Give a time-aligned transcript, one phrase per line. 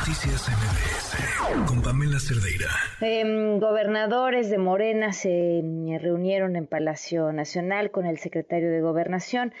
[0.00, 2.70] Noticias MBS con Pamela Cerdeira.
[3.02, 5.60] Em, gobernadores de Morena se
[6.00, 9.52] reunieron en Palacio Nacional con el secretario de Gobernación.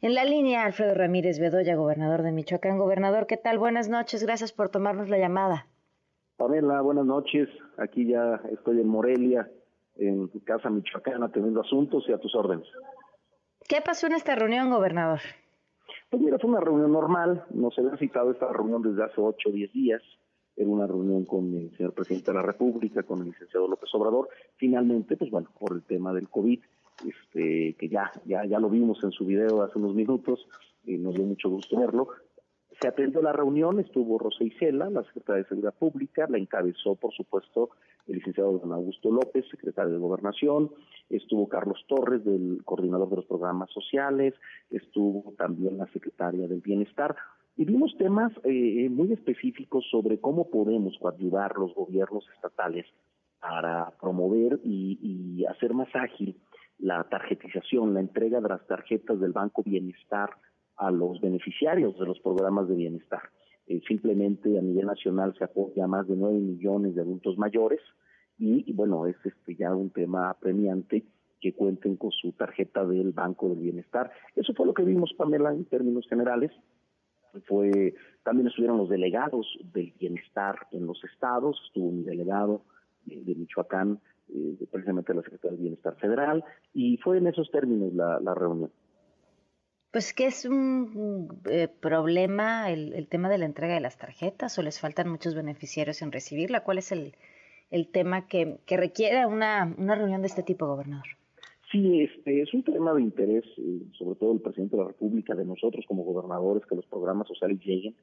[0.00, 2.78] En la línea, Alfredo Ramírez Bedoya, gobernador de Michoacán.
[2.78, 3.58] Gobernador, ¿qué tal?
[3.58, 5.66] Buenas noches, gracias por tomarnos la llamada.
[6.36, 7.48] Pamela, buenas noches.
[7.76, 9.50] Aquí ya estoy en Morelia,
[9.96, 12.68] en Casa Michoacán, atendiendo asuntos y a tus órdenes.
[13.66, 15.20] ¿Qué pasó en esta reunión, gobernador?
[16.10, 19.50] Pues mira, fue una reunión normal, no se había citado esta reunión desde hace ocho
[19.50, 20.02] o diez días,
[20.56, 24.28] era una reunión con el señor presidente de la República, con el licenciado López Obrador,
[24.56, 26.60] finalmente, pues bueno, por el tema del COVID,
[27.06, 30.48] este, que ya, ya, ya lo vimos en su video hace unos minutos,
[30.84, 32.08] y nos dio mucho gusto verlo,
[32.80, 37.12] se atendió la reunión, estuvo Rosa Isela, la secretaria de Seguridad Pública, la encabezó, por
[37.12, 37.70] supuesto,
[38.06, 40.70] el licenciado don Augusto López, secretario de Gobernación,
[41.10, 44.34] estuvo Carlos Torres, del coordinador de los programas sociales,
[44.70, 47.16] estuvo también la secretaria del Bienestar,
[47.56, 52.86] y vimos temas eh, muy específicos sobre cómo podemos coadyuvar los gobiernos estatales
[53.40, 56.36] para promover y, y hacer más ágil
[56.78, 60.30] la tarjetización, la entrega de las tarjetas del Banco Bienestar
[60.78, 63.22] a los beneficiarios de los programas de bienestar.
[63.66, 67.80] Eh, simplemente a nivel nacional se apoya a más de 9 millones de adultos mayores
[68.38, 71.04] y, bueno, es este ya un tema apremiante
[71.40, 74.10] que cuenten con su tarjeta del Banco del Bienestar.
[74.36, 76.52] Eso fue lo que vimos, Pamela, en términos generales.
[77.46, 82.62] Fue También estuvieron los delegados del bienestar en los estados, estuvo un delegado
[83.04, 88.34] de Michoacán, eh, precisamente la Secretaría del Bienestar Federal, y fue en esos términos la
[88.34, 88.70] reunión.
[89.90, 94.62] Pues que es un eh, problema el, tema de la entrega de las tarjetas o
[94.62, 96.62] les faltan muchos beneficiarios en recibirla.
[96.62, 97.14] ¿Cuál es el,
[97.70, 101.06] el tema que, que requiere una, una reunión de este tipo, gobernador?
[101.72, 105.34] Sí, este es un tema de interés, eh, sobre todo el presidente de la República,
[105.34, 107.94] de nosotros como gobernadores, que los programas sociales lleguen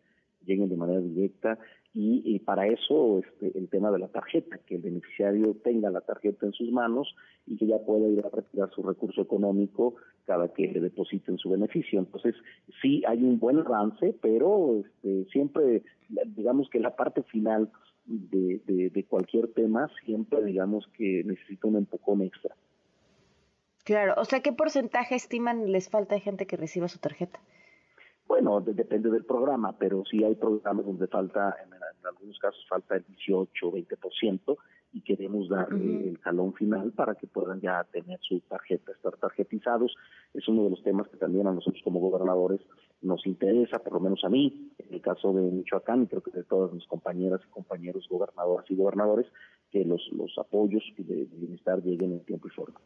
[0.46, 1.58] lleguen de manera directa
[1.98, 6.46] y, para eso este, el tema de la tarjeta, que el beneficiario tenga la tarjeta
[6.46, 7.16] en sus manos
[7.48, 9.96] y que ya pueda ir a retirar su recurso económico
[10.26, 12.00] cada que le depositen su beneficio.
[12.00, 12.36] Entonces,
[12.82, 15.84] sí hay un buen avance, pero este, siempre,
[16.36, 17.72] digamos que la parte final
[18.06, 22.56] de, de, cualquier tema, siempre digamos que necesita un empujón extra.
[23.86, 27.40] Claro, o sea, ¿qué porcentaje estiman les falta de gente que reciba su tarjeta?
[28.28, 31.74] Bueno, depende del programa, pero sí hay programas donde falta, en,
[32.06, 34.58] algunos casos falta el 18 o 20%
[34.94, 39.96] y queremos dar el jalón final para que puedan ya tener su tarjeta, estar tarjetizados.
[40.34, 42.62] Es uno de los temas que también a nosotros como gobernadores
[43.02, 46.32] nos interesa, por lo menos a mí, en el caso de Michoacán, y creo que
[46.32, 49.28] de todas mis compañeras y compañeros gobernadoras y gobernadores,
[49.70, 52.80] que los, los apoyos de bienestar lleguen en tiempo y forma.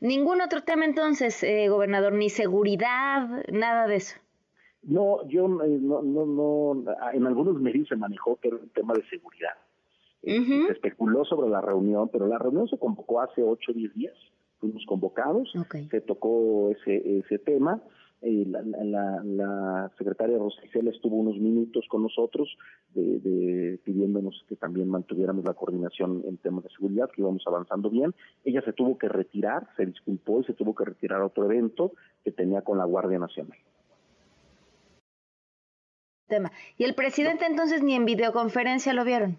[0.00, 4.16] Ningún otro tema entonces, eh, gobernador, ni seguridad, nada de eso.
[4.82, 8.94] No, yo eh, no, no, no, en algunos medios se manejó que era un tema
[8.94, 9.52] de seguridad.
[10.22, 13.92] Eh, se especuló sobre la reunión, pero la reunión se convocó hace ocho o diez
[13.94, 14.14] días,
[14.58, 15.52] fuimos convocados,
[15.90, 17.82] se tocó ese, ese tema
[18.22, 22.54] eh, la, la, la, secretaria Rosicela estuvo unos minutos con nosotros
[22.94, 28.14] de, pidiéndonos que también mantuviéramos la coordinación en temas de seguridad, que íbamos avanzando bien.
[28.44, 31.92] Ella se tuvo que retirar, se disculpó y se tuvo que retirar a otro evento
[32.22, 33.58] que tenía con la Guardia Nacional.
[36.28, 36.52] Tema.
[36.76, 39.38] ¿Y el presidente entonces ni en videoconferencia lo vieron?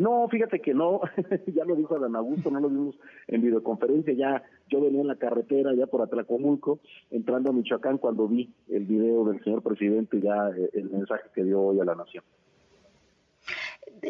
[0.00, 1.02] No, fíjate que no,
[1.54, 5.16] ya lo dijo Adán Augusto, no lo vimos en videoconferencia, ya yo venía en la
[5.16, 6.80] carretera ya por Atlacomulco,
[7.10, 11.28] entrando a Michoacán cuando vi el video del señor presidente y ya eh, el mensaje
[11.34, 12.24] que dio hoy a la nación.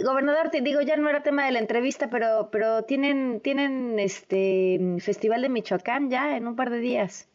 [0.05, 4.79] Gobernador, te digo, ya no era tema de la entrevista, pero pero tienen tienen este
[5.01, 7.29] Festival de Michoacán ya en un par de días.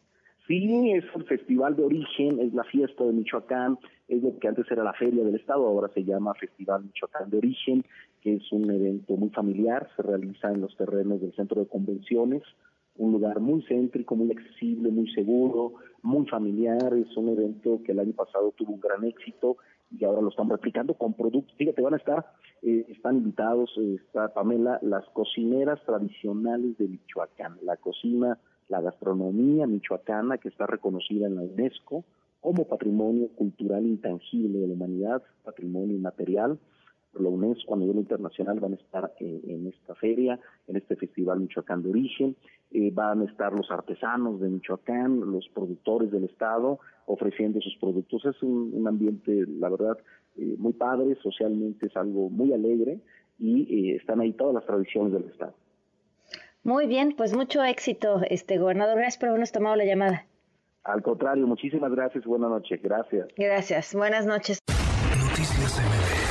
[0.47, 3.77] Sí, es el festival de origen, es la fiesta de Michoacán,
[4.07, 7.37] es lo que antes era la feria del estado, ahora se llama Festival Michoacán de
[7.37, 7.83] origen,
[8.21, 12.43] que es un evento muy familiar, se realiza en los terrenos del centro de convenciones,
[12.97, 17.99] un lugar muy céntrico, muy accesible, muy seguro, muy familiar, es un evento que el
[17.99, 19.57] año pasado tuvo un gran éxito
[19.91, 22.25] y ahora lo están replicando con productos, fíjate, van a estar,
[22.61, 29.67] eh, están invitados, eh, está Pamela, las cocineras tradicionales de Michoacán, la cocina la gastronomía
[29.67, 32.03] michoacana que está reconocida en la UNESCO
[32.45, 36.59] como patrimonio cultural intangible de la humanidad, patrimonio inmaterial.
[37.19, 41.81] La UNESCO a nivel internacional van a estar en, esta feria, en este Festival Michoacán
[41.81, 42.35] de Origen.
[42.69, 46.77] Eh, van a estar los artesanos de Michoacán, los productores del Estado,
[47.07, 48.23] ofreciendo sus productos.
[48.25, 49.97] Es un, ambiente, la verdad,
[50.37, 52.99] eh, muy padre, socialmente es algo muy alegre
[53.39, 55.55] y eh, están ahí todas las tradiciones del Estado.
[56.63, 58.97] Muy bien, pues mucho éxito, este gobernador.
[58.97, 60.27] Gracias por habernos tomado la llamada.
[60.85, 62.23] Al contrario, muchísimas gracias.
[62.25, 62.79] Buenas noches.
[62.81, 63.27] Gracias.
[63.35, 63.95] Gracias.
[63.95, 64.59] Buenas noches.
[65.19, 66.24] Noticias